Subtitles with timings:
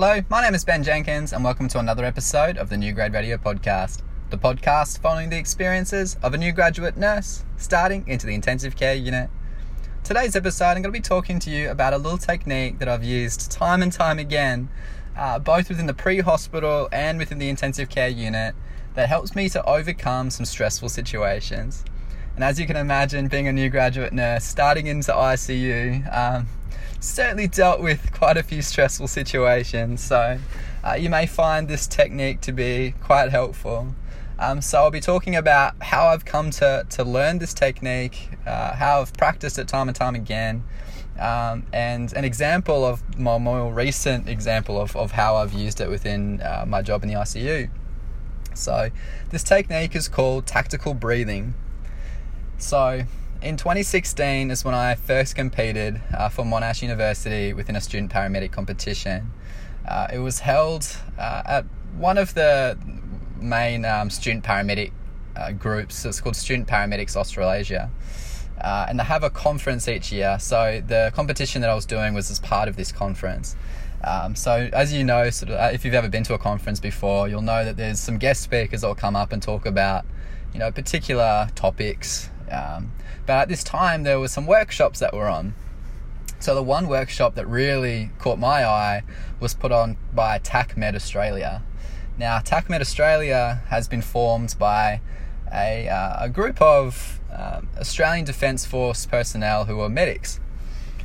[0.00, 3.12] Hello, my name is Ben Jenkins, and welcome to another episode of the New Grad
[3.14, 4.00] Radio Podcast.
[4.30, 8.94] The podcast following the experiences of a new graduate nurse starting into the intensive care
[8.94, 9.28] unit.
[10.04, 13.02] Today's episode, I'm going to be talking to you about a little technique that I've
[13.02, 14.68] used time and time again,
[15.16, 18.54] uh, both within the pre hospital and within the intensive care unit,
[18.94, 21.84] that helps me to overcome some stressful situations.
[22.36, 26.46] And as you can imagine, being a new graduate nurse, starting into ICU, um,
[27.00, 30.02] certainly dealt with quite a few stressful situations.
[30.02, 30.38] So
[30.84, 33.94] uh, you may find this technique to be quite helpful.
[34.38, 38.74] Um, so I'll be talking about how I've come to, to learn this technique, uh,
[38.76, 40.62] how I've practiced it time and time again,
[41.18, 45.90] um, and an example of my more recent example of, of how I've used it
[45.90, 47.68] within uh, my job in the ICU.
[48.54, 48.90] So
[49.30, 51.54] this technique is called tactical breathing.
[52.58, 53.02] So
[53.40, 58.50] in 2016 is when I first competed uh, for Monash University within a student paramedic
[58.50, 59.32] competition.
[59.86, 61.64] Uh, it was held uh, at
[61.96, 62.76] one of the
[63.40, 64.92] main um, student paramedic
[65.36, 66.04] uh, groups.
[66.04, 67.90] It's called Student Paramedics Australasia.
[68.60, 70.36] Uh, and they have a conference each year.
[70.40, 73.54] So the competition that I was doing was as part of this conference.
[74.02, 76.80] Um, so as you know, sort of, uh, if you've ever been to a conference
[76.80, 80.04] before, you'll know that there's some guest speakers that will come up and talk about,
[80.52, 82.92] you know, particular topics um,
[83.26, 85.54] but at this time, there were some workshops that were on.
[86.40, 89.02] So the one workshop that really caught my eye
[89.40, 91.62] was put on by TACMed Australia.
[92.16, 95.00] Now, TACMed Australia has been formed by
[95.52, 100.40] a, uh, a group of um, Australian Defence Force personnel who are medics.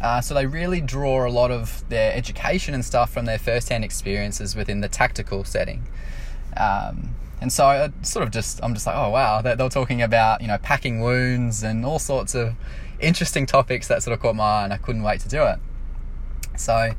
[0.00, 3.84] Uh, so they really draw a lot of their education and stuff from their first-hand
[3.84, 5.86] experiences within the tactical setting.
[6.56, 10.00] Um, and so I sort of just, I'm just like, oh wow, they're, they're talking
[10.00, 12.54] about, you know, packing wounds and all sorts of
[12.98, 15.58] interesting topics that sort of caught my eye and I couldn't wait to do it.
[16.56, 16.92] So,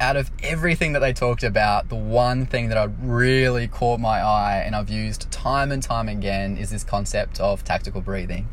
[0.00, 4.20] out of everything that they talked about, the one thing that I really caught my
[4.20, 8.48] eye and I've used time and time again is this concept of tactical breathing.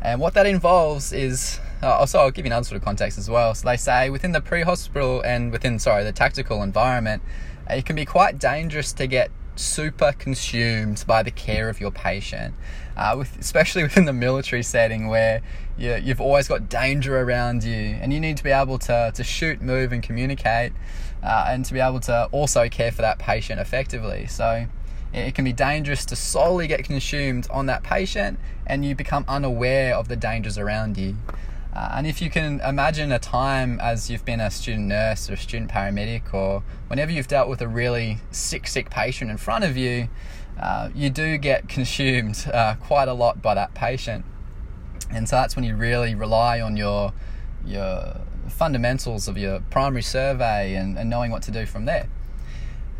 [0.00, 3.30] And what that involves is, uh, also I'll give you another sort of context as
[3.30, 3.54] well.
[3.54, 7.22] So they say within the pre-hospital and within, sorry, the tactical environment,
[7.68, 12.54] it can be quite dangerous to get super consumed by the care of your patient,
[12.96, 15.42] uh, with, especially within the military setting where
[15.76, 19.24] you, you've always got danger around you and you need to be able to, to
[19.24, 20.72] shoot, move, and communicate,
[21.22, 24.26] uh, and to be able to also care for that patient effectively.
[24.26, 24.66] So
[25.12, 29.94] it can be dangerous to solely get consumed on that patient and you become unaware
[29.94, 31.16] of the dangers around you.
[31.74, 35.32] Uh, and if you can imagine a time as you've been a student nurse or
[35.32, 39.64] a student paramedic, or whenever you've dealt with a really sick, sick patient in front
[39.64, 40.08] of you,
[40.60, 44.24] uh, you do get consumed uh, quite a lot by that patient.
[45.10, 47.12] And so that's when you really rely on your
[47.66, 52.08] your fundamentals of your primary survey and, and knowing what to do from there.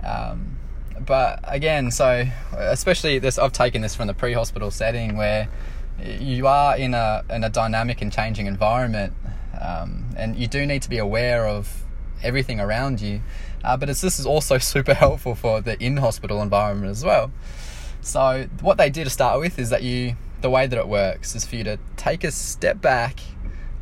[0.02, 0.58] Um,
[1.00, 5.48] but again, so especially this, I've taken this from the pre-hospital setting where
[6.02, 9.14] you are in a in a dynamic and changing environment,
[9.60, 11.84] um, and you do need to be aware of
[12.22, 13.20] everything around you.
[13.62, 17.32] Uh, but this is also super helpful for the in hospital environment as well.
[18.00, 21.34] So what they do to start with is that you the way that it works
[21.34, 23.20] is for you to take a step back,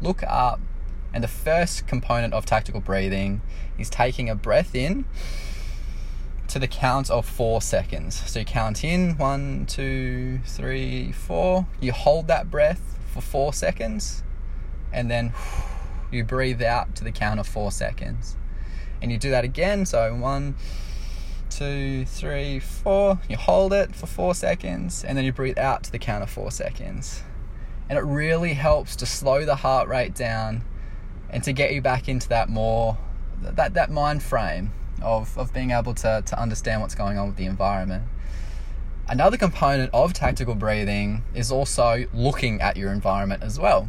[0.00, 0.60] look up,
[1.12, 3.42] and the first component of tactical breathing
[3.78, 5.04] is taking a breath in
[6.52, 8.30] to the count of four seconds.
[8.30, 11.66] So you count in one, two, three, four.
[11.80, 14.22] You hold that breath for four seconds,
[14.92, 15.32] and then
[16.12, 18.36] you breathe out to the count of four seconds.
[19.00, 19.86] And you do that again.
[19.86, 20.56] So one,
[21.48, 23.18] two, three, four.
[23.30, 26.28] You hold it for four seconds, and then you breathe out to the count of
[26.28, 27.22] four seconds.
[27.88, 30.64] And it really helps to slow the heart rate down
[31.30, 32.98] and to get you back into that more
[33.40, 34.70] that that mind frame
[35.02, 38.04] of, of being able to, to understand what's going on with the environment.
[39.08, 43.88] Another component of tactical breathing is also looking at your environment as well.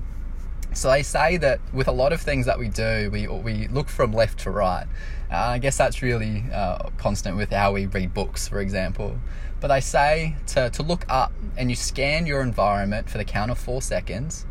[0.74, 3.90] So they say that with a lot of things that we do, we, we look
[3.90, 4.88] from left to right.
[5.32, 9.20] Uh, I guess that's really uh, constant with how we read books, for example.
[9.60, 13.52] But they say to, to look up and you scan your environment for the count
[13.52, 14.46] of four seconds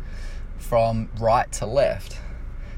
[0.57, 2.19] from right to left.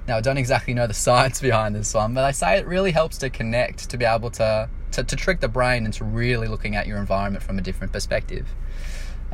[0.08, 2.92] Now, I don't exactly know the science behind this one, but I say it really
[2.92, 6.76] helps to connect to be able to, to, to trick the brain into really looking
[6.76, 8.48] at your environment from a different perspective.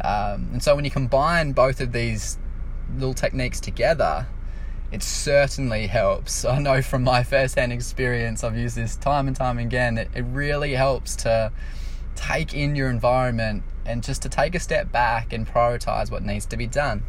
[0.04, 2.38] Um, and so when you combine both of these
[2.96, 4.28] little techniques together,
[4.92, 6.46] it certainly helps.
[6.46, 10.10] I know from my first hand experience, I've used this time and time again, it,
[10.16, 11.52] it really helps to
[12.16, 16.46] take in your environment and just to take a step back and prioritize what needs
[16.48, 17.04] to be done.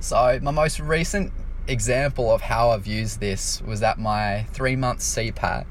[0.00, 1.32] So, my most recent
[1.68, 5.66] example of how I've used this was at my three month CPAT.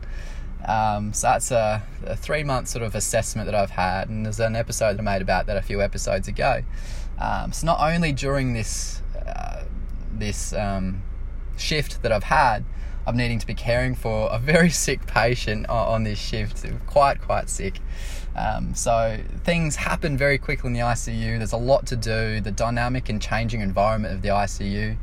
[0.66, 4.40] Um, so that's a, a, three month sort of assessment that I've had, and there's
[4.40, 6.62] an episode I made about that a few episodes ago.
[7.20, 9.64] Um, so not only during this uh,
[10.14, 11.02] this um,
[11.58, 12.64] shift that I've had,
[13.08, 17.50] I'm needing to be caring for a very sick patient on, this shift, quite quite
[17.50, 17.80] sick.
[18.36, 21.38] Um, so things happen very quickly in the ICU.
[21.38, 22.40] There's a lot to do.
[22.40, 24.98] The dynamic and changing environment of the ICU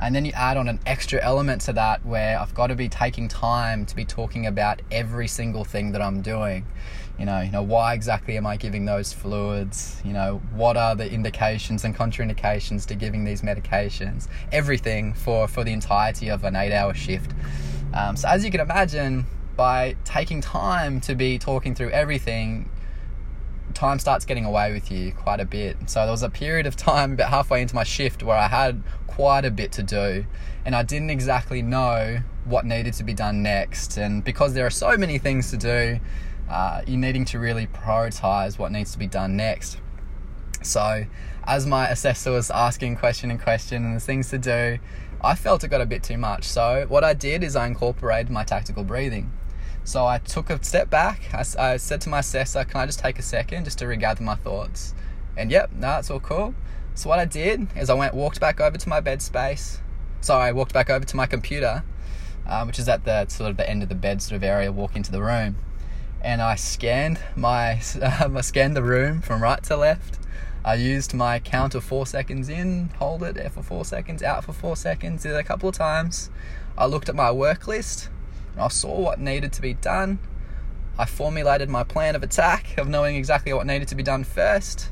[0.00, 2.88] and then you add on an extra element to that where I've got to be
[2.88, 6.64] taking time to be talking about every single thing that I'm doing.
[7.18, 10.00] You know, you know, why exactly am I giving those fluids?
[10.04, 14.26] You know, what are the indications and contraindications to giving these medications?
[14.52, 17.32] Everything for, for the entirety of an eight hour shift.
[17.92, 22.70] Um, so as you can imagine, by taking time to be talking through everything,
[23.80, 25.74] time starts getting away with you quite a bit.
[25.86, 28.82] So there was a period of time about halfway into my shift where I had
[29.06, 30.26] quite a bit to do
[30.66, 33.96] and I didn't exactly know what needed to be done next.
[33.96, 35.98] And because there are so many things to do,
[36.50, 39.78] uh, you're needing to really prioritize what needs to be done next.
[40.62, 41.06] So,
[41.44, 44.78] as my assessor was asking question and question and the things to do,
[45.22, 46.44] I felt it got a bit too much.
[46.44, 49.32] So, what I did is I incorporated my tactical breathing.
[49.84, 51.22] So I took a step back.
[51.32, 54.22] I, I, said to my assessor, Can I just take a second just to regather
[54.22, 54.94] my thoughts?
[55.36, 56.54] And yep, no, it's all cool.
[56.94, 59.80] So what I did is I went, walked back over to my bed space.
[60.20, 61.82] Sorry, I walked back over to my computer,
[62.46, 64.70] uh, which is at the sort of the end of the bed sort of area,
[64.70, 65.56] walk into the room.
[66.22, 67.80] And I scanned my,
[68.20, 70.18] um, I scanned the room from right to left.
[70.62, 74.52] I used my count of four seconds in, hold it for four seconds, out for
[74.52, 76.28] four seconds, did it a couple of times.
[76.76, 78.10] I looked at my work list
[78.58, 80.18] I saw what needed to be done.
[80.98, 84.90] I formulated my plan of attack of knowing exactly what needed to be done first.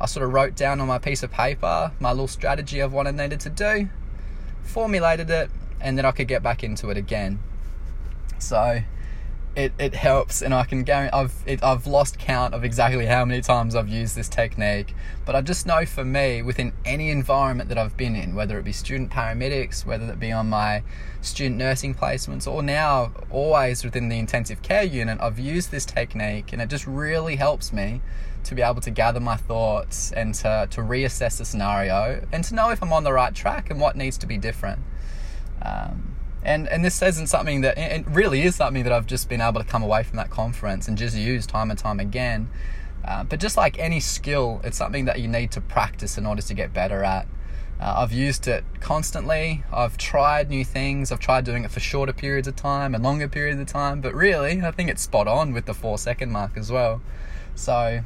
[0.00, 3.06] I sort of wrote down on my piece of paper my little strategy of what
[3.06, 3.88] I needed to do,
[4.62, 5.50] formulated it,
[5.80, 7.38] and then I could get back into it again.
[8.38, 8.80] So
[9.56, 13.24] it, it helps and I can guarantee I've it, I've lost count of exactly how
[13.24, 14.94] many times I've used this technique.
[15.24, 18.64] But I just know for me within any environment that I've been in whether it
[18.64, 20.82] be student paramedics whether it be on my
[21.22, 26.52] student nursing placements or now always within the intensive care unit I've used this technique
[26.52, 28.02] and it just really helps me
[28.44, 32.54] to be able to gather my thoughts and to, to reassess the scenario and to
[32.54, 34.80] know if I'm on the right track and what needs to be different.
[35.62, 36.15] Um,
[36.46, 39.60] and and this isn't something that it really is something that I've just been able
[39.60, 42.48] to come away from that conference and just use time and time again.
[43.04, 46.42] Uh, but just like any skill, it's something that you need to practice in order
[46.42, 47.26] to get better at.
[47.80, 49.64] Uh, I've used it constantly.
[49.72, 51.12] I've tried new things.
[51.12, 54.00] I've tried doing it for shorter periods of time and longer periods of time.
[54.00, 57.02] But really, I think it's spot on with the four second mark as well.
[57.54, 58.02] So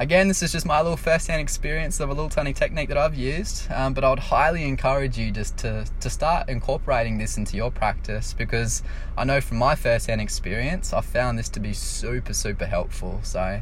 [0.00, 3.16] Again, this is just my little first-hand experience of a little tiny technique that I've
[3.16, 7.56] used, um, but I would highly encourage you just to, to start incorporating this into
[7.56, 8.84] your practice because
[9.16, 13.18] I know from my first-hand experience, I've found this to be super, super helpful.
[13.24, 13.60] So,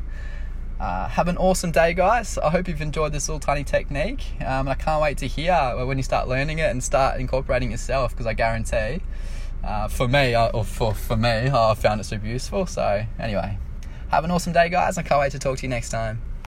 [0.78, 2.36] uh, have an awesome day, guys.
[2.36, 4.22] I hope you've enjoyed this little tiny technique.
[4.44, 5.56] Um, I can't wait to hear
[5.86, 9.00] when you start learning it and start incorporating yourself because I guarantee,
[9.64, 12.66] uh, for me, uh, or for, for me, I found it super useful.
[12.66, 13.56] So, anyway,
[14.10, 14.98] have an awesome day, guys.
[14.98, 16.20] I can't wait to talk to you next time.